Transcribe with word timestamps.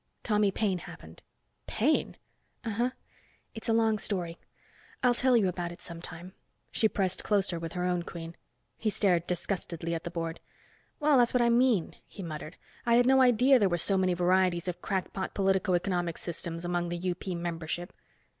"Tommy 0.23 0.49
Paine 0.49 0.79
happened." 0.79 1.21
"Paine!" 1.67 2.17
"Uh 2.65 2.71
huh. 2.71 2.89
It's 3.53 3.69
a 3.69 3.73
long 3.73 3.99
story. 3.99 4.39
I'll 5.03 5.13
tell 5.13 5.37
you 5.37 5.47
about 5.47 5.71
it 5.71 5.79
some 5.79 6.01
time." 6.01 6.33
She 6.71 6.89
pressed 6.89 7.23
closer 7.23 7.59
with 7.59 7.73
her 7.73 7.83
own 7.85 8.01
queen. 8.01 8.35
He 8.79 8.89
stared 8.89 9.27
disgustedly 9.27 9.93
at 9.93 10.03
the 10.03 10.09
board. 10.09 10.39
"Well, 10.99 11.19
that's 11.19 11.35
what 11.35 11.43
I 11.43 11.49
mean," 11.49 11.97
he 12.07 12.23
muttered. 12.23 12.57
"I 12.83 12.95
had 12.95 13.05
no 13.05 13.21
idea 13.21 13.59
there 13.59 13.69
were 13.69 13.77
so 13.77 13.95
many 13.95 14.15
varieties 14.15 14.67
of 14.67 14.81
crackpot 14.81 15.35
politico 15.35 15.75
economic 15.75 16.17
systems 16.17 16.65
among 16.65 16.89
the 16.89 17.11
UP 17.11 17.27
membership." 17.37 17.93